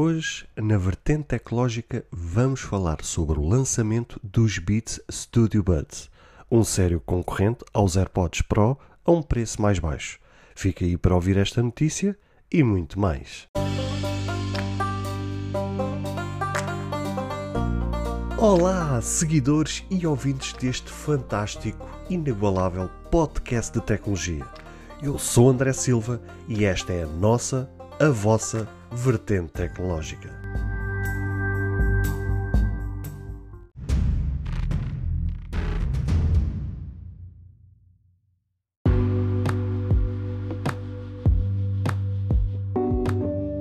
Hoje, 0.00 0.46
na 0.54 0.78
vertente 0.78 1.24
tecnológica, 1.24 2.04
vamos 2.12 2.60
falar 2.60 3.02
sobre 3.02 3.36
o 3.36 3.44
lançamento 3.44 4.20
dos 4.22 4.56
Beats 4.56 5.00
Studio 5.10 5.60
Buds, 5.60 6.08
um 6.48 6.62
sério 6.62 7.02
concorrente 7.04 7.64
aos 7.74 7.96
AirPods 7.96 8.42
Pro 8.42 8.78
a 9.04 9.10
um 9.10 9.20
preço 9.20 9.60
mais 9.60 9.80
baixo. 9.80 10.20
Fica 10.54 10.84
aí 10.84 10.96
para 10.96 11.16
ouvir 11.16 11.36
esta 11.36 11.60
notícia 11.60 12.16
e 12.48 12.62
muito 12.62 12.96
mais. 13.00 13.48
Olá, 18.36 19.02
seguidores 19.02 19.84
e 19.90 20.06
ouvintes 20.06 20.52
deste 20.52 20.92
fantástico, 20.92 21.90
inigualável 22.08 22.88
podcast 23.10 23.76
de 23.76 23.84
tecnologia. 23.84 24.46
Eu 25.02 25.18
sou 25.18 25.50
André 25.50 25.72
Silva 25.72 26.22
e 26.46 26.64
esta 26.64 26.92
é 26.92 27.02
a 27.02 27.08
nossa, 27.08 27.68
a 27.98 28.10
vossa 28.10 28.77
vertente 28.92 29.52
tecnológica. 29.52 30.28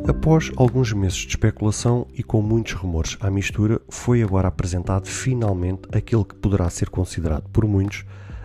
Após 0.08 0.52
alguns 0.58 0.92
meses 0.92 1.20
de 1.20 1.30
especulação 1.30 2.06
e 2.14 2.22
com 2.22 2.42
muitos 2.42 2.74
rumores 2.74 3.18
à 3.22 3.30
mistura, 3.30 3.82
foi 3.90 4.22
agora 4.22 4.50
apresentado 4.50 5.08
finalmente 5.08 5.84
aquele 5.92 6.26
que 6.26 6.36
poderá 6.36 6.70
ser 6.70 6.90
considerado 6.90 7.50
por 7.50 7.66
muitos 7.66 8.04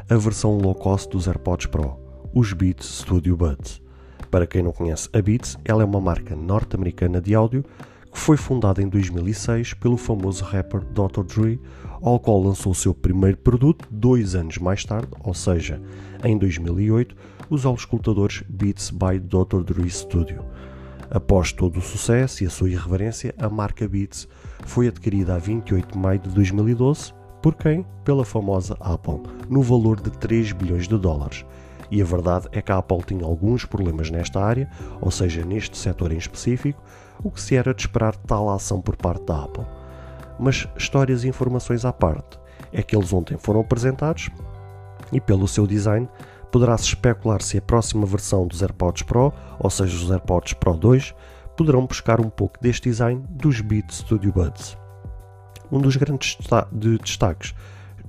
a 0.08 0.16
versão 0.16 0.56
low 0.58 0.74
cost 0.74 1.10
dos 1.10 1.26
AirPods 1.26 1.66
Pro, 1.66 1.98
os 2.32 2.52
Beats 2.52 3.00
Studio 3.00 3.36
Buds. 3.36 3.82
Para 4.32 4.46
quem 4.46 4.62
não 4.62 4.72
conhece 4.72 5.10
a 5.12 5.20
Beats, 5.20 5.58
ela 5.62 5.82
é 5.82 5.84
uma 5.84 6.00
marca 6.00 6.34
norte-americana 6.34 7.20
de 7.20 7.34
áudio 7.34 7.62
que 8.10 8.18
foi 8.18 8.38
fundada 8.38 8.82
em 8.82 8.88
2006 8.88 9.74
pelo 9.74 9.98
famoso 9.98 10.42
rapper 10.42 10.80
Dr. 10.80 11.22
Dre, 11.22 11.60
ao 12.00 12.18
qual 12.18 12.42
lançou 12.42 12.72
o 12.72 12.74
seu 12.74 12.94
primeiro 12.94 13.36
produto 13.36 13.86
dois 13.90 14.34
anos 14.34 14.56
mais 14.56 14.86
tarde, 14.86 15.08
ou 15.20 15.34
seja, 15.34 15.82
em 16.24 16.38
2008, 16.38 17.14
os 17.50 17.66
auscultadores 17.66 18.42
Beats 18.48 18.88
by 18.88 19.20
Dr. 19.20 19.64
Dre 19.64 19.90
Studio. 19.90 20.42
Após 21.10 21.52
todo 21.52 21.78
o 21.78 21.82
sucesso 21.82 22.42
e 22.42 22.46
a 22.46 22.50
sua 22.50 22.70
irreverência, 22.70 23.34
a 23.36 23.50
marca 23.50 23.86
Beats 23.86 24.26
foi 24.64 24.88
adquirida 24.88 25.34
a 25.34 25.38
28 25.38 25.92
de 25.92 25.98
maio 25.98 26.20
de 26.20 26.30
2012 26.30 27.12
por 27.42 27.56
quem? 27.56 27.84
Pela 28.04 28.24
famosa 28.24 28.76
Apple, 28.78 29.20
no 29.50 29.62
valor 29.62 30.00
de 30.00 30.12
3 30.12 30.52
bilhões 30.52 30.86
de 30.86 30.96
dólares. 30.96 31.44
E 31.92 32.00
a 32.00 32.04
verdade 32.06 32.48
é 32.52 32.62
que 32.62 32.72
a 32.72 32.78
Apple 32.78 33.02
tinha 33.06 33.22
alguns 33.22 33.66
problemas 33.66 34.10
nesta 34.10 34.42
área, 34.42 34.66
ou 34.98 35.10
seja, 35.10 35.44
neste 35.44 35.76
setor 35.76 36.10
em 36.10 36.16
específico, 36.16 36.82
o 37.22 37.30
que 37.30 37.38
se 37.38 37.54
era 37.54 37.74
de 37.74 37.82
esperar 37.82 38.16
tal 38.16 38.48
ação 38.48 38.80
por 38.80 38.96
parte 38.96 39.26
da 39.26 39.44
Apple. 39.44 39.66
Mas 40.40 40.66
histórias 40.74 41.22
e 41.22 41.28
informações 41.28 41.84
à 41.84 41.92
parte, 41.92 42.40
é 42.72 42.82
que 42.82 42.96
eles 42.96 43.12
ontem 43.12 43.36
foram 43.36 43.60
apresentados 43.60 44.30
e 45.12 45.20
pelo 45.20 45.46
seu 45.46 45.66
design 45.66 46.08
poderá-se 46.50 46.84
especular 46.84 47.42
se 47.42 47.58
a 47.58 47.62
próxima 47.62 48.06
versão 48.06 48.46
dos 48.46 48.62
AirPods 48.62 49.02
Pro, 49.02 49.30
ou 49.58 49.68
seja, 49.68 49.94
os 49.94 50.10
AirPods 50.10 50.54
Pro 50.54 50.72
2, 50.72 51.14
poderão 51.58 51.84
buscar 51.84 52.22
um 52.22 52.30
pouco 52.30 52.58
deste 52.58 52.88
design 52.88 53.22
dos 53.28 53.60
Beats 53.60 53.98
Studio 53.98 54.32
Buds. 54.32 54.78
Um 55.70 55.78
dos 55.78 55.96
grandes 55.96 56.38
de 56.72 56.96
destaques 56.96 57.54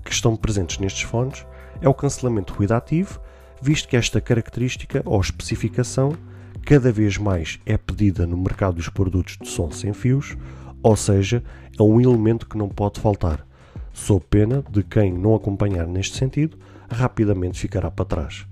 que 0.06 0.14
estão 0.14 0.38
presentes 0.38 0.78
nestes 0.78 1.02
fones 1.02 1.46
é 1.82 1.90
o 1.90 1.94
cancelamento 1.94 2.54
ruído 2.54 2.72
ativo, 2.72 3.20
visto 3.64 3.88
que 3.88 3.96
esta 3.96 4.20
característica 4.20 5.02
ou 5.06 5.22
especificação 5.22 6.18
cada 6.66 6.92
vez 6.92 7.18
mais 7.18 7.62
é 7.66 7.78
pedida 7.78 8.28
no 8.28 8.36
mercado 8.36 8.76
dos 8.76 8.90
produtos 8.90 9.38
de 9.42 9.48
som 9.48 9.72
sem 9.72 9.94
fios, 9.94 10.36
ou 10.82 10.98
seja, 10.98 11.42
é 11.80 11.82
um 11.82 12.02
elemento 12.02 12.46
que 12.46 12.58
não 12.58 12.68
pode 12.68 13.00
faltar, 13.00 13.48
sob 13.94 14.26
pena 14.30 14.62
de 14.70 14.84
quem 14.84 15.14
não 15.14 15.34
acompanhar 15.34 15.88
neste 15.88 16.18
sentido 16.18 16.58
rapidamente 16.90 17.58
ficará 17.58 17.90
para 17.90 18.04
trás. 18.04 18.46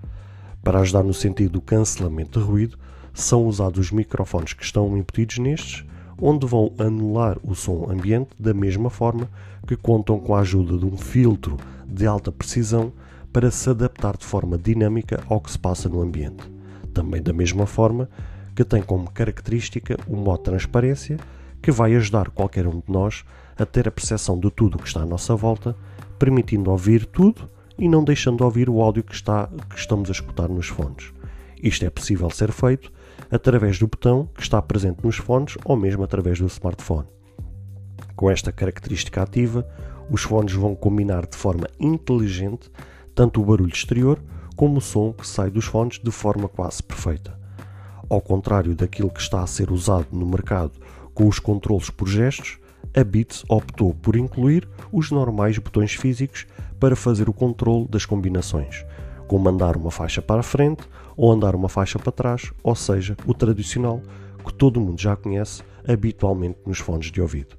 Para 0.64 0.80
ajudar 0.80 1.04
no 1.04 1.14
sentido 1.14 1.54
do 1.54 1.62
cancelamento 1.62 2.40
de 2.40 2.46
ruído, 2.46 2.78
são 3.14 3.46
usados 3.46 3.88
os 3.88 3.92
microfones 3.92 4.54
que 4.54 4.64
estão 4.64 4.98
embutidos 4.98 5.40
nestes, 5.40 5.84
onde 6.18 6.48
vão 6.48 6.72
anular 6.78 7.38
o 7.44 7.54
som 7.54 7.90
ambiente 7.92 8.30
da 8.40 8.54
mesma 8.54 8.90
forma 8.90 9.30
que 9.68 9.76
contam 9.76 10.20
com 10.20 10.34
a 10.34 10.40
ajuda 10.40 10.78
de 10.78 10.86
um 10.86 10.96
filtro 10.96 11.58
de 11.86 12.08
alta 12.08 12.32
precisão 12.32 12.94
para 13.32 13.50
se 13.50 13.70
adaptar 13.70 14.18
de 14.18 14.26
forma 14.26 14.58
dinâmica 14.58 15.24
ao 15.28 15.40
que 15.40 15.52
se 15.52 15.60
passa 15.60 15.88
no 15.88 16.02
ambiente. 16.02 16.44
Também 16.94 17.22
da 17.22 17.34
mesma 17.34 17.66
forma 17.66 18.10
que 18.56 18.64
tem 18.64 18.82
como 18.82 19.10
característica 19.10 19.98
o 20.08 20.16
modo 20.16 20.44
transparência, 20.44 21.18
que 21.62 21.72
vai 21.72 21.96
ajudar 21.96 22.30
qualquer 22.30 22.68
um 22.68 22.80
de 22.80 22.92
nós 22.92 23.24
a 23.58 23.66
ter 23.66 23.88
a 23.88 23.92
percepção 23.92 24.40
de 24.40 24.50
tudo 24.52 24.76
o 24.76 24.82
que 24.82 24.88
está 24.88 25.02
à 25.02 25.06
nossa 25.06 25.36
volta, 25.36 25.76
permitindo 26.20 26.70
ouvir 26.72 27.06
tudo 27.06 27.50
e 27.78 27.88
não 27.88 28.04
deixando 28.04 28.38
de 28.38 28.44
ouvir 28.44 28.70
o 28.70 28.82
áudio 28.82 29.04
que, 29.04 29.16
está, 29.16 29.48
que 29.70 29.78
estamos 29.78 30.10
a 30.10 30.12
escutar 30.12 30.50
nos 30.50 30.68
fones. 30.68 31.14
Isto 31.62 31.86
é 31.86 31.90
possível 31.90 32.30
ser 32.30 32.52
feito 32.52 32.92
através 33.30 33.80
do 33.80 33.88
botão 33.88 34.28
que 34.36 34.42
está 34.42 34.62
presente 34.62 35.04
nos 35.04 35.18
fones 35.18 35.58
ou 35.64 35.78
mesmo 35.78 36.04
através 36.04 36.40
do 36.40 36.48
smartphone. 36.48 37.08
Com 38.16 38.30
esta 38.30 38.52
característica 38.52 39.22
ativa, 39.22 39.68
os 40.10 40.24
fones 40.24 40.54
vão 40.54 40.76
combinar 40.76 41.26
de 41.26 41.38
forma 41.38 41.68
inteligente 41.80 42.70
tanto 43.16 43.42
o 43.42 43.46
barulho 43.46 43.74
exterior 43.74 44.20
como 44.56 44.78
o 44.78 44.82
som 44.82 45.14
que 45.14 45.28
sai 45.28 45.50
dos 45.50 45.66
fones 45.66 46.00
de 46.00 46.12
forma 46.12 46.48
quase 46.48 46.84
perfeita. 46.84 47.40
Ao 48.10 48.22
contrário 48.22 48.76
daquilo 48.76 49.10
que 49.10 49.22
está 49.22 49.42
a 49.42 49.48
ser 49.48 49.72
usado 49.72 50.08
no 50.12 50.26
mercado 50.26 50.74
com 51.14 51.28
os 51.28 51.40
controles 51.40 51.90
por 51.90 52.08
gestos, 52.08 52.60
a 52.96 53.04
Beats 53.04 53.46
optou 53.48 53.94
por 53.94 54.16
incluir 54.16 54.68
os 54.92 55.12
normais 55.12 55.58
botões 55.58 55.94
físicos 55.94 56.46
para 56.80 56.96
fazer 56.96 57.30
o 57.30 57.34
controle 57.34 57.88
das 57.88 58.06
combinações, 58.06 58.86
como 59.28 59.48
andar 59.48 59.78
uma 59.78 59.92
faixa 59.92 60.22
para 60.22 60.42
a 60.42 60.44
frente 60.44 60.84
ou 61.16 61.32
andar 61.32 61.56
uma 61.56 61.70
faixa 61.70 61.98
para 61.98 62.12
trás, 62.12 62.52
ou 62.64 62.76
seja, 62.76 63.16
o 63.26 63.34
tradicional 63.34 64.02
que 64.46 64.54
todo 64.54 64.82
mundo 64.82 65.00
já 65.00 65.16
conhece 65.16 65.64
habitualmente 65.88 66.60
nos 66.66 66.80
fones 66.80 67.12
de 67.12 67.22
ouvido. 67.22 67.56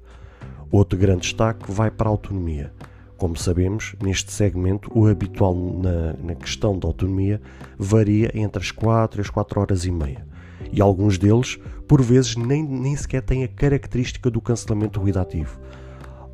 Outro 0.69 0.97
grande 0.97 1.21
destaque 1.21 1.71
vai 1.71 1.89
para 1.89 2.09
a 2.09 2.11
autonomia. 2.11 2.73
Como 3.23 3.37
sabemos, 3.37 3.95
neste 4.03 4.33
segmento, 4.33 4.91
o 4.93 5.07
habitual 5.07 5.55
na, 5.55 6.11
na, 6.21 6.35
questão 6.35 6.77
da 6.77 6.89
autonomia 6.89 7.41
varia 7.77 8.29
entre 8.33 8.61
as 8.61 8.69
4 8.69 9.21
e 9.21 9.21
as 9.21 9.29
4 9.29 9.61
horas 9.61 9.85
e 9.85 9.91
meia. 9.91 10.27
E 10.73 10.81
alguns 10.81 11.17
deles, 11.17 11.57
por 11.87 12.01
vezes, 12.01 12.35
nem, 12.35 12.61
nem 12.61 12.97
sequer 12.97 13.21
têm 13.21 13.45
a 13.45 13.47
característica 13.47 14.29
do 14.29 14.41
cancelamento 14.41 14.99
ruído 14.99 15.21
ativo, 15.21 15.57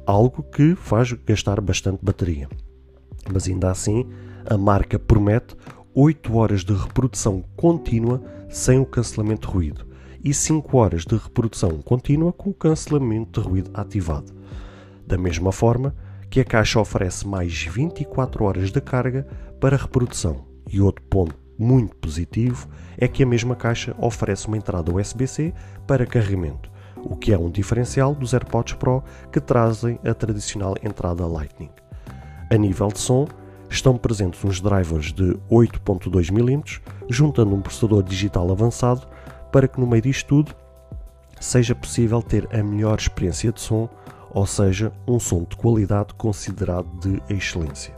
algo 0.04 0.42
que 0.42 0.74
faz 0.74 1.14
gastar 1.14 1.62
bastante 1.62 2.00
bateria 2.02 2.50
mas 3.32 3.48
ainda 3.48 3.70
assim 3.70 4.08
a 4.44 4.58
marca 4.58 4.98
promete 4.98 5.56
8 5.94 6.36
horas 6.36 6.64
de 6.64 6.74
reprodução 6.74 7.44
contínua 7.56 8.20
sem 8.50 8.80
o 8.80 8.86
cancelamento 8.86 9.48
de 9.48 9.54
ruído 9.54 9.86
e 10.24 10.34
5 10.34 10.76
horas 10.76 11.06
de 11.06 11.16
reprodução 11.16 11.84
contínua 11.84 12.34
com 12.34 12.50
o 12.50 12.54
cancelamento 12.54 13.40
de 13.40 13.48
ruído 13.48 13.70
ativado. 13.76 14.34
Da 15.06 15.20
mesma 15.20 15.52
forma 15.52 15.94
que 16.30 16.40
a 16.40 16.46
caixa 16.46 16.80
oferece 16.80 17.28
mais 17.28 17.64
24 17.64 18.44
horas 18.44 18.72
de 18.72 18.82
carga 18.82 19.28
para 19.60 19.78
reprodução. 19.78 20.46
E 20.70 20.80
outro 20.80 21.04
ponto 21.06 21.36
muito 21.58 21.96
positivo 21.98 22.68
é 22.98 23.08
que 23.08 23.24
a 23.24 23.26
mesma 23.26 23.56
caixa 23.56 23.96
oferece 23.98 24.48
uma 24.48 24.58
entrada 24.58 24.94
USB-C 24.94 25.54
para 25.88 26.06
carregamento, 26.06 26.72
o 26.96 27.16
que 27.16 27.34
é 27.34 27.38
um 27.38 27.50
diferencial 27.50 28.14
dos 28.14 28.34
AirPods 28.34 28.76
Pro 28.76 29.04
que 29.32 29.42
trazem 29.42 30.00
a 30.06 30.14
tradicional 30.14 30.76
entrada 30.84 31.26
Lightning. 31.26 31.72
A 32.52 32.56
nível 32.56 32.88
de 32.88 33.00
som, 33.00 33.28
estão 33.70 33.96
presentes 33.98 34.44
uns 34.44 34.60
drivers 34.60 35.14
de 35.14 35.38
8.2 35.50 36.32
mm, 36.32 36.82
juntando 37.10 37.54
um 37.54 37.62
processador 37.62 38.02
digital 38.02 38.52
avançado 38.52 39.08
para 39.52 39.68
que 39.68 39.80
no 39.80 39.88
meio 39.88 40.02
disto 40.02 40.28
tudo 40.28 40.56
seja 41.40 41.76
possível 41.76 42.22
ter 42.22 42.48
a 42.54 42.62
melhor 42.62 42.98
experiência 42.98 43.52
de 43.52 43.62
som, 43.62 43.88
ou 44.32 44.46
seja, 44.46 44.92
um 45.08 45.20
som 45.20 45.44
de 45.44 45.56
qualidade 45.56 46.14
considerado 46.14 46.88
de 47.00 47.22
excelência. 47.34 47.98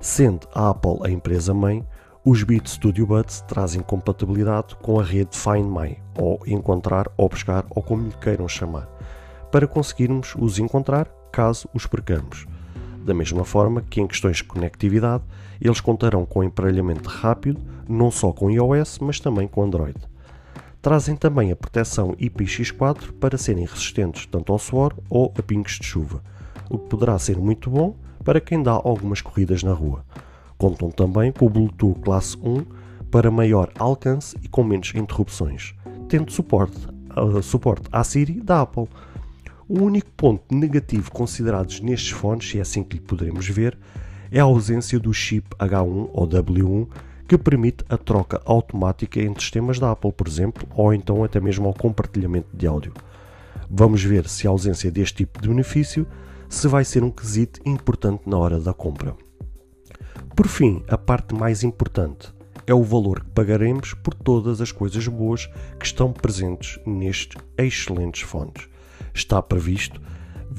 Sendo 0.00 0.46
a 0.54 0.70
Apple 0.70 0.98
a 1.02 1.10
empresa 1.10 1.52
mãe, 1.52 1.84
os 2.24 2.42
Beats 2.42 2.72
Studio 2.72 3.06
Buds 3.06 3.40
trazem 3.48 3.80
compatibilidade 3.80 4.76
com 4.76 5.00
a 5.00 5.02
rede 5.02 5.36
Find 5.36 5.66
My, 5.66 5.96
ou 6.16 6.40
encontrar 6.46 7.10
ou 7.16 7.28
buscar, 7.28 7.64
ou 7.70 7.82
como 7.82 8.04
lhe 8.04 8.14
queiram 8.20 8.46
chamar, 8.46 8.86
para 9.50 9.66
conseguirmos 9.66 10.34
os 10.38 10.58
encontrar 10.58 11.08
caso 11.32 11.68
os 11.72 11.86
percamos. 11.86 12.46
Da 13.04 13.14
mesma 13.14 13.44
forma 13.44 13.80
que 13.80 14.00
em 14.00 14.06
questões 14.06 14.38
de 14.38 14.44
conectividade, 14.44 15.24
eles 15.60 15.80
contarão 15.80 16.26
com 16.26 16.44
emparelhamento 16.44 17.08
rápido, 17.08 17.60
não 17.88 18.10
só 18.10 18.32
com 18.32 18.50
iOS, 18.50 18.98
mas 18.98 19.18
também 19.18 19.48
com 19.48 19.62
Android. 19.62 19.98
Trazem 20.80 21.16
também 21.16 21.50
a 21.50 21.56
proteção 21.56 22.12
IPX4 22.12 23.12
para 23.12 23.36
serem 23.36 23.66
resistentes 23.66 24.26
tanto 24.26 24.52
ao 24.52 24.58
suor 24.58 24.94
ou 25.10 25.32
a 25.36 25.42
pingos 25.42 25.78
de 25.78 25.86
chuva, 25.86 26.22
o 26.70 26.78
que 26.78 26.88
poderá 26.88 27.18
ser 27.18 27.36
muito 27.36 27.68
bom 27.68 27.96
para 28.24 28.40
quem 28.40 28.62
dá 28.62 28.72
algumas 28.72 29.20
corridas 29.20 29.62
na 29.62 29.72
rua. 29.72 30.04
Contam 30.56 30.90
também 30.90 31.32
com 31.32 31.46
o 31.46 31.50
Bluetooth 31.50 32.00
Classe 32.00 32.36
1 32.38 32.64
para 33.10 33.30
maior 33.30 33.70
alcance 33.78 34.36
e 34.42 34.48
com 34.48 34.62
menos 34.62 34.92
interrupções, 34.94 35.74
tendo 36.08 36.30
suporte 36.30 36.78
suporte 37.42 37.88
à 37.90 38.04
Siri 38.04 38.40
da 38.40 38.62
Apple. 38.62 38.88
O 39.68 39.82
único 39.82 40.10
ponto 40.12 40.54
negativo 40.54 41.10
considerado 41.10 41.70
nestes 41.82 42.10
fones, 42.10 42.54
e 42.54 42.58
é 42.58 42.60
assim 42.60 42.82
que 42.82 42.96
lhe 42.96 43.02
poderemos 43.02 43.48
ver, 43.48 43.76
é 44.30 44.40
a 44.40 44.44
ausência 44.44 44.98
do 44.98 45.12
chip 45.12 45.48
H1 45.58 46.10
ou 46.12 46.26
W1 46.26 46.88
que 47.28 47.36
permite 47.36 47.84
a 47.90 47.98
troca 47.98 48.40
automática 48.46 49.20
entre 49.20 49.42
sistemas 49.42 49.78
da 49.78 49.92
Apple, 49.92 50.12
por 50.12 50.26
exemplo, 50.26 50.66
ou 50.74 50.94
então 50.94 51.22
até 51.22 51.38
mesmo 51.38 51.68
ao 51.68 51.74
compartilhamento 51.74 52.48
de 52.56 52.66
áudio. 52.66 52.94
Vamos 53.70 54.02
ver 54.02 54.26
se 54.26 54.46
a 54.46 54.50
ausência 54.50 54.90
deste 54.90 55.18
tipo 55.18 55.42
de 55.42 55.48
benefício 55.48 56.06
se 56.48 56.66
vai 56.66 56.86
ser 56.86 57.04
um 57.04 57.10
quesito 57.10 57.60
importante 57.66 58.22
na 58.26 58.38
hora 58.38 58.58
da 58.58 58.72
compra. 58.72 59.14
Por 60.34 60.48
fim, 60.48 60.82
a 60.88 60.96
parte 60.96 61.34
mais 61.34 61.62
importante 61.62 62.32
é 62.66 62.72
o 62.72 62.82
valor 62.82 63.20
que 63.20 63.30
pagaremos 63.30 63.92
por 63.92 64.14
todas 64.14 64.62
as 64.62 64.72
coisas 64.72 65.06
boas 65.06 65.44
que 65.78 65.84
estão 65.84 66.10
presentes 66.12 66.80
nestes 66.86 67.36
excelentes 67.58 68.22
fones. 68.22 68.70
Está 69.12 69.42
previsto 69.42 70.00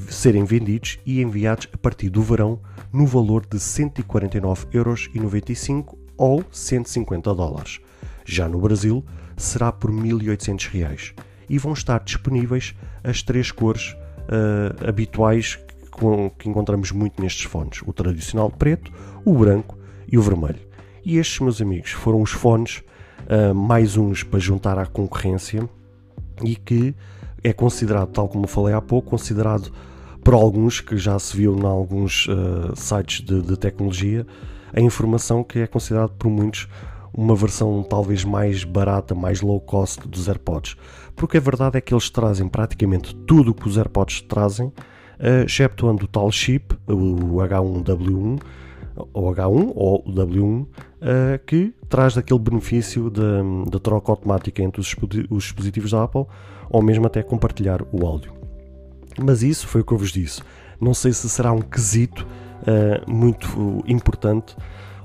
serem 0.08 0.44
vendidos 0.44 1.00
e 1.04 1.20
enviados 1.20 1.66
a 1.72 1.76
partir 1.76 2.10
do 2.10 2.22
verão 2.22 2.60
no 2.92 3.04
valor 3.06 3.44
de 3.44 3.58
149,95€ 3.58 5.98
ou 6.20 6.44
150 6.52 7.34
dólares. 7.34 7.80
Já 8.26 8.46
no 8.46 8.60
Brasil 8.60 9.02
será 9.38 9.72
por 9.72 9.90
1.800 9.90 10.68
reais 10.68 11.14
e 11.48 11.56
vão 11.56 11.72
estar 11.72 11.98
disponíveis 12.00 12.74
as 13.02 13.22
três 13.22 13.50
cores 13.50 13.96
uh, 14.28 14.86
habituais 14.86 15.56
que, 15.56 15.74
que 16.38 16.48
encontramos 16.50 16.92
muito 16.92 17.22
nestes 17.22 17.44
fones: 17.44 17.80
o 17.86 17.92
tradicional 17.94 18.50
preto, 18.50 18.92
o 19.24 19.32
branco 19.32 19.78
e 20.12 20.18
o 20.18 20.22
vermelho. 20.22 20.60
E 21.02 21.16
estes, 21.16 21.40
meus 21.40 21.62
amigos, 21.62 21.92
foram 21.92 22.20
os 22.20 22.32
fones 22.32 22.82
uh, 23.22 23.54
mais 23.54 23.96
uns 23.96 24.22
para 24.22 24.38
juntar 24.38 24.78
à 24.78 24.84
concorrência 24.84 25.66
e 26.44 26.54
que 26.54 26.94
é 27.42 27.54
considerado, 27.54 28.08
tal 28.08 28.28
como 28.28 28.46
falei 28.46 28.74
há 28.74 28.82
pouco, 28.82 29.08
considerado 29.08 29.72
por 30.22 30.34
alguns 30.34 30.82
que 30.82 30.98
já 30.98 31.18
se 31.18 31.34
viu 31.34 31.58
em 31.58 31.64
alguns 31.64 32.28
uh, 32.28 32.76
sites 32.76 33.24
de, 33.24 33.40
de, 33.40 33.56
tecnologia, 33.56 34.26
a 34.72 34.80
informação 34.80 35.42
que 35.42 35.60
é 35.60 35.66
considerado 35.66 36.12
por 36.12 36.30
muitos 36.30 36.68
uma 37.12 37.34
versão 37.34 37.82
talvez 37.82 38.24
mais 38.24 38.64
barata, 38.64 39.14
mais 39.14 39.40
low 39.40 39.60
cost 39.60 40.06
dos 40.08 40.28
AirPods. 40.28 40.76
Porque 41.16 41.36
a 41.36 41.40
verdade 41.40 41.76
é 41.76 41.80
que 41.80 41.92
eles 41.92 42.08
trazem 42.08 42.48
praticamente 42.48 43.14
tudo 43.14 43.50
o 43.50 43.54
que 43.54 43.68
os 43.68 43.76
AirPods 43.76 44.22
trazem, 44.22 44.68
uh, 44.68 45.44
exceptuando 45.44 46.04
o 46.04 46.08
tal 46.08 46.30
chip, 46.30 46.74
o 46.86 47.36
H1W1, 47.36 48.40
ou 49.12 49.34
H1 49.34 49.72
ou 49.74 50.02
o 50.06 50.12
W1, 50.12 50.62
uh, 50.62 50.66
que 51.46 51.74
traz 51.88 52.16
aquele 52.16 52.38
benefício 52.38 53.10
da 53.10 53.78
troca 53.78 54.12
automática 54.12 54.62
entre 54.62 54.80
os, 54.80 54.94
os 55.28 55.44
dispositivos 55.44 55.90
da 55.90 56.04
Apple, 56.04 56.26
ou 56.68 56.82
mesmo 56.82 57.06
até 57.06 57.22
compartilhar 57.22 57.82
o 57.92 58.06
áudio. 58.06 58.32
Mas 59.18 59.42
isso 59.42 59.66
foi 59.66 59.80
o 59.80 59.84
que 59.84 59.92
eu 59.92 59.98
vos 59.98 60.12
disse. 60.12 60.40
Não 60.80 60.94
sei 60.94 61.12
se 61.12 61.28
será 61.28 61.52
um 61.52 61.60
quesito 61.60 62.26
uh, 62.62 63.10
muito 63.10 63.82
importante 63.86 64.56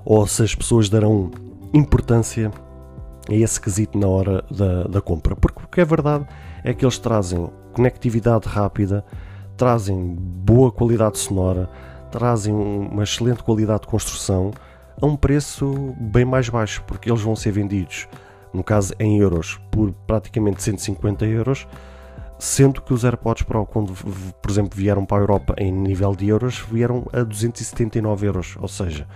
ou 0.03 0.25
se 0.27 0.43
as 0.43 0.53
pessoas 0.53 0.89
darão 0.89 1.31
importância 1.73 2.51
a 3.29 3.33
esse 3.33 3.59
quesito 3.59 3.97
na 3.97 4.07
hora 4.07 4.43
da, 4.49 4.83
da 4.83 5.01
compra. 5.01 5.35
Porque 5.35 5.63
o 5.63 5.67
que 5.67 5.81
é 5.81 5.85
verdade 5.85 6.25
é 6.63 6.73
que 6.73 6.85
eles 6.85 6.97
trazem 6.97 7.49
conectividade 7.73 8.47
rápida, 8.47 9.03
trazem 9.57 10.15
boa 10.17 10.71
qualidade 10.71 11.17
sonora, 11.17 11.69
trazem 12.11 12.53
uma 12.53 13.03
excelente 13.03 13.43
qualidade 13.43 13.81
de 13.81 13.87
construção 13.87 14.51
a 15.01 15.05
um 15.05 15.15
preço 15.15 15.93
bem 15.99 16.23
mais 16.23 16.47
baixo, 16.47 16.83
porque 16.87 17.09
eles 17.09 17.21
vão 17.21 17.35
ser 17.35 17.51
vendidos, 17.51 18.07
no 18.53 18.63
caso 18.63 18.93
em 18.99 19.17
euros, 19.19 19.59
por 19.69 19.91
praticamente 20.07 20.63
150 20.63 21.25
euros 21.25 21.67
sendo 22.37 22.81
que 22.81 22.93
os 22.93 23.03
AirPods 23.03 23.43
Pro, 23.43 23.65
quando 23.65 23.93
por 23.93 24.51
exemplo 24.51 24.77
vieram 24.77 25.05
para 25.05 25.17
a 25.17 25.21
Europa 25.21 25.55
em 25.57 25.71
nível 25.71 26.15
de 26.15 26.27
euros, 26.27 26.59
vieram 26.71 27.07
a 27.13 27.23
279 27.23 28.27
euros, 28.27 28.57
ou 28.59 28.67
seja, 28.67 29.07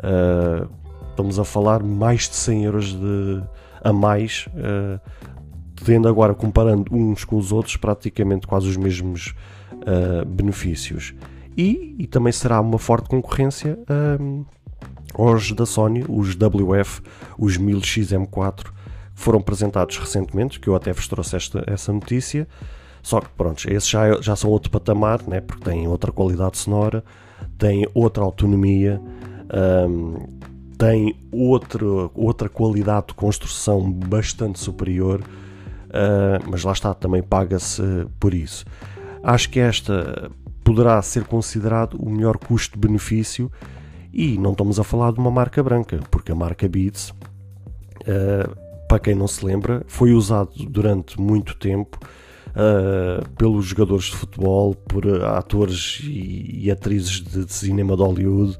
uh, 0.00 0.68
estamos 1.10 1.38
a 1.38 1.44
falar 1.44 1.82
mais 1.82 2.28
de 2.28 2.36
100 2.36 2.64
euros 2.64 2.92
de, 2.92 3.42
a 3.82 3.92
mais, 3.92 4.48
uh, 4.48 5.00
tendo 5.84 6.08
agora 6.08 6.34
comparando 6.34 6.94
uns 6.94 7.24
com 7.24 7.36
os 7.36 7.52
outros 7.52 7.76
praticamente 7.76 8.46
quase 8.46 8.68
os 8.68 8.76
mesmos 8.76 9.34
uh, 9.72 10.24
benefícios. 10.26 11.14
E, 11.56 11.94
e, 11.98 12.06
também 12.08 12.32
será 12.32 12.60
uma 12.60 12.78
forte 12.78 13.08
concorrência 13.08 13.78
aos 15.14 15.52
da 15.52 15.64
Sony, 15.64 16.04
os 16.08 16.34
WF, 16.34 17.00
os 17.38 17.56
1000XM4 17.56 18.74
foram 19.14 19.38
apresentados 19.38 19.96
recentemente, 19.98 20.58
que 20.58 20.68
eu 20.68 20.74
até 20.74 20.92
vos 20.92 21.06
trouxe 21.08 21.36
esta, 21.36 21.64
essa 21.66 21.92
notícia. 21.92 22.46
Só 23.02 23.20
que, 23.20 23.28
pronto, 23.36 23.70
esses 23.70 23.88
já, 23.88 24.20
já 24.20 24.34
são 24.34 24.50
outro 24.50 24.70
patamar, 24.70 25.22
né? 25.28 25.40
porque 25.40 25.64
têm 25.64 25.86
outra 25.86 26.10
qualidade 26.10 26.58
sonora, 26.58 27.04
têm 27.58 27.86
outra 27.94 28.24
autonomia, 28.24 29.00
um, 29.88 30.26
têm 30.78 31.14
outro, 31.30 32.10
outra 32.14 32.48
qualidade 32.48 33.08
de 33.08 33.14
construção 33.14 33.92
bastante 33.92 34.58
superior, 34.58 35.20
uh, 35.20 36.50
mas 36.50 36.64
lá 36.64 36.72
está, 36.72 36.94
também 36.94 37.22
paga-se 37.22 37.82
por 38.18 38.32
isso. 38.34 38.64
Acho 39.22 39.50
que 39.50 39.60
esta 39.60 40.30
poderá 40.64 41.00
ser 41.02 41.24
considerado 41.24 41.94
o 41.94 42.08
melhor 42.08 42.38
custo-benefício 42.38 43.52
e 44.12 44.38
não 44.38 44.52
estamos 44.52 44.80
a 44.80 44.84
falar 44.84 45.12
de 45.12 45.18
uma 45.18 45.30
marca 45.30 45.62
branca, 45.62 46.00
porque 46.10 46.32
a 46.32 46.34
marca 46.34 46.66
Beats 46.66 47.10
uh, 47.10 48.63
para 48.88 48.98
quem 48.98 49.14
não 49.14 49.26
se 49.26 49.44
lembra, 49.44 49.82
foi 49.86 50.12
usado 50.12 50.50
durante 50.68 51.20
muito 51.20 51.56
tempo 51.56 51.98
uh, 52.50 53.28
pelos 53.30 53.66
jogadores 53.66 54.04
de 54.04 54.16
futebol, 54.16 54.74
por 54.74 55.06
atores 55.24 56.00
e, 56.04 56.64
e 56.64 56.70
atrizes 56.70 57.20
de, 57.20 57.44
de, 57.44 57.52
cinema 57.52 57.96
de 57.96 58.02
Hollywood, 58.02 58.56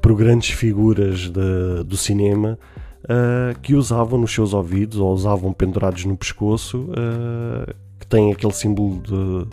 por 0.00 0.14
grandes 0.14 0.50
figuras 0.50 1.30
de, 1.30 1.84
do 1.84 1.96
cinema 1.96 2.58
uh, 3.04 3.58
que 3.60 3.74
usavam 3.74 4.18
nos 4.18 4.32
seus 4.32 4.52
ouvidos 4.52 4.98
ou 4.98 5.12
usavam 5.12 5.52
pendurados 5.52 6.04
no 6.04 6.16
pescoço, 6.16 6.88
uh, 6.90 7.74
que 7.98 8.06
tem 8.06 8.32
aquele 8.32 8.52
símbolo 8.52 9.00
de, 9.02 9.48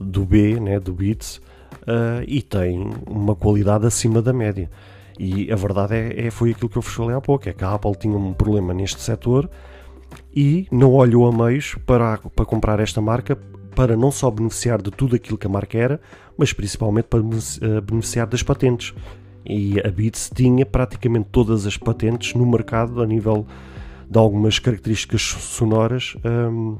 do 0.00 0.24
B, 0.24 0.58
né, 0.58 0.80
do 0.80 0.92
Beats, 0.92 1.40
e 2.26 2.40
tem 2.40 2.90
uma 3.06 3.36
qualidade 3.36 3.84
acima 3.84 4.22
da 4.22 4.32
média. 4.32 4.70
E 5.18 5.52
a 5.52 5.56
verdade 5.56 5.94
é, 5.94 6.26
é, 6.26 6.30
foi 6.30 6.50
aquilo 6.50 6.68
que 6.68 6.76
eu 6.76 6.82
vos 6.82 6.92
falei 6.92 7.14
há 7.14 7.20
pouco: 7.20 7.48
é 7.48 7.52
que 7.52 7.64
a 7.64 7.72
Apple 7.72 7.94
tinha 7.96 8.16
um 8.16 8.32
problema 8.32 8.74
neste 8.74 9.00
setor 9.00 9.48
e 10.34 10.66
não 10.70 10.92
olhou 10.92 11.26
a 11.26 11.32
meios 11.32 11.76
para, 11.86 12.18
para 12.18 12.44
comprar 12.44 12.80
esta 12.80 13.00
marca 13.00 13.38
para 13.74 13.96
não 13.96 14.10
só 14.10 14.30
beneficiar 14.30 14.80
de 14.80 14.90
tudo 14.90 15.16
aquilo 15.16 15.36
que 15.36 15.46
a 15.46 15.50
marca 15.50 15.76
era, 15.76 16.00
mas 16.38 16.52
principalmente 16.52 17.06
para 17.06 17.20
eh, 17.20 17.80
beneficiar 17.80 18.26
das 18.26 18.42
patentes. 18.42 18.94
E 19.44 19.80
a 19.80 19.90
Beats 19.90 20.30
tinha 20.32 20.64
praticamente 20.64 21.28
todas 21.30 21.66
as 21.66 21.76
patentes 21.76 22.34
no 22.34 22.46
mercado 22.46 23.02
a 23.02 23.06
nível 23.06 23.46
de 24.08 24.18
algumas 24.18 24.58
características 24.58 25.22
sonoras, 25.22 26.16
um, 26.24 26.78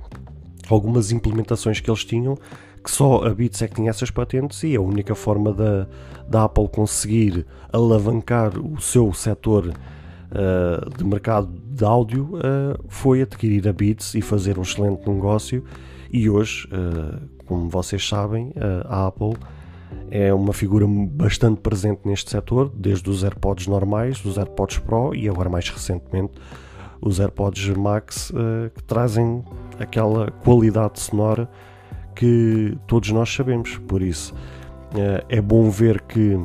algumas 0.68 1.10
implementações 1.10 1.80
que 1.80 1.90
eles 1.90 2.04
tinham 2.04 2.38
que 2.84 2.90
só 2.90 3.24
a 3.24 3.34
Beats 3.34 3.62
é 3.62 3.68
que 3.68 3.76
tinha 3.76 3.88
essas 3.88 4.10
patentes 4.10 4.62
e 4.62 4.76
a 4.76 4.80
única 4.80 5.14
forma 5.14 5.54
da, 5.54 5.86
da 6.28 6.44
Apple 6.44 6.68
conseguir 6.68 7.46
alavancar 7.72 8.58
o 8.58 8.78
seu 8.78 9.10
setor 9.14 9.68
uh, 9.68 10.96
de 10.96 11.02
mercado 11.02 11.48
de 11.48 11.82
áudio 11.82 12.34
uh, 12.34 12.84
foi 12.86 13.22
adquirir 13.22 13.66
a 13.66 13.72
Beats 13.72 14.14
e 14.14 14.20
fazer 14.20 14.58
um 14.58 14.62
excelente 14.62 15.08
negócio. 15.08 15.64
E 16.12 16.28
hoje, 16.28 16.68
uh, 16.68 17.20
como 17.46 17.70
vocês 17.70 18.06
sabem, 18.06 18.52
a 18.84 19.06
Apple 19.06 19.34
é 20.10 20.32
uma 20.32 20.52
figura 20.52 20.86
bastante 20.86 21.60
presente 21.60 22.00
neste 22.04 22.30
setor, 22.30 22.70
desde 22.74 23.08
os 23.08 23.24
AirPods 23.24 23.66
normais, 23.66 24.22
os 24.24 24.36
AirPods 24.36 24.78
Pro 24.78 25.14
e 25.14 25.28
agora 25.28 25.48
mais 25.48 25.68
recentemente 25.70 26.34
os 27.00 27.20
AirPods 27.20 27.68
Max, 27.76 28.32
que 28.74 28.82
trazem 28.84 29.44
aquela 29.78 30.30
qualidade 30.30 31.00
sonora 31.00 31.50
que 32.14 32.76
todos 32.86 33.10
nós 33.10 33.32
sabemos. 33.32 33.76
Por 33.78 34.02
isso 34.02 34.34
eh, 34.94 35.24
é 35.28 35.40
bom 35.40 35.70
ver 35.70 36.00
que 36.02 36.38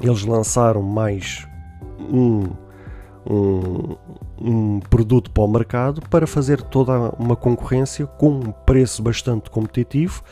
eles 0.00 0.24
lançaram 0.24 0.82
mais 0.82 1.46
um, 1.98 2.48
um, 3.28 3.96
um, 4.40 4.80
produto 4.80 5.30
para 5.30 5.44
o 5.44 5.48
mercado 5.48 6.02
para 6.10 6.26
fazer 6.26 6.60
toda 6.60 7.10
uma 7.18 7.36
concorrência 7.36 8.06
com 8.06 8.30
um 8.30 8.52
preço 8.52 9.02
bastante 9.02 9.50
competitivo 9.50 10.22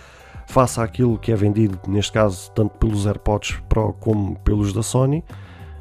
face 0.46 0.80
àquilo 0.80 1.18
que 1.18 1.32
é 1.32 1.36
vendido, 1.36 1.78
neste 1.88 2.12
caso, 2.12 2.50
tanto 2.50 2.76
pelos 2.76 3.06
AirPods 3.06 3.62
Pro 3.68 3.94
como 3.94 4.38
pelos 4.40 4.72
da 4.72 4.82
Sony. 4.82 5.24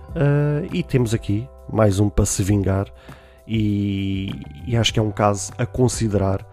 Uh, 0.10 0.68
e 0.72 0.84
temos 0.84 1.14
aqui 1.14 1.48
mais 1.72 2.00
um 2.00 2.10
para 2.10 2.26
se 2.26 2.44
vingar, 2.44 2.88
e, 3.48 4.32
e 4.66 4.76
acho 4.78 4.94
que 4.94 5.00
é 5.00 5.02
um 5.02 5.12
caso 5.12 5.52
a 5.58 5.66
considerar 5.66 6.46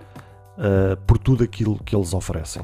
uh, 0.59 0.97
por 1.07 1.19
tudo 1.19 1.45
aquilo 1.45 1.79
que 1.85 1.95
eles 1.95 2.13
oferecem. 2.13 2.63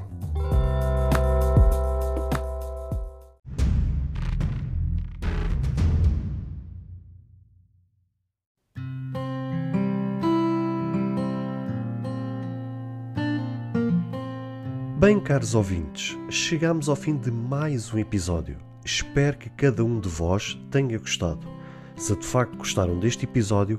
Bem, 14.99 15.21
caros 15.21 15.55
ouvintes, 15.55 16.17
chegamos 16.31 16.89
ao 16.89 16.97
fim 16.97 17.15
de 17.19 17.31
mais 17.31 17.93
um 17.93 17.99
episódio. 17.99 18.57
Espero 18.83 19.37
que 19.37 19.51
cada 19.51 19.85
um 19.85 20.01
de 20.01 20.09
vós 20.09 20.59
tenha 20.71 20.99
gostado. 20.99 21.47
Se 21.95 22.17
de 22.17 22.25
facto 22.25 22.57
gostaram 22.57 22.99
deste 22.99 23.25
episódio, 23.25 23.79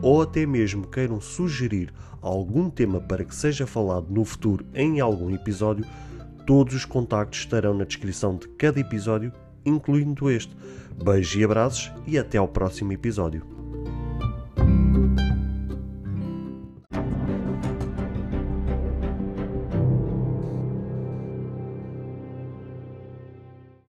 ou 0.00 0.22
até 0.22 0.46
mesmo 0.46 0.86
queiram 0.86 1.20
sugerir 1.20 1.92
algum 2.20 2.70
tema 2.70 3.00
para 3.00 3.24
que 3.24 3.34
seja 3.34 3.66
falado 3.66 4.06
no 4.08 4.24
futuro 4.24 4.64
em 4.74 5.00
algum 5.00 5.30
episódio, 5.34 5.84
todos 6.46 6.74
os 6.74 6.84
contactos 6.84 7.40
estarão 7.40 7.74
na 7.74 7.84
descrição 7.84 8.36
de 8.36 8.48
cada 8.48 8.80
episódio, 8.80 9.32
incluindo 9.64 10.30
este. 10.30 10.56
Beijos 11.04 11.34
e 11.34 11.44
abraços 11.44 11.92
e 12.06 12.18
até 12.18 12.38
ao 12.38 12.48
próximo 12.48 12.92
episódio. 12.92 13.61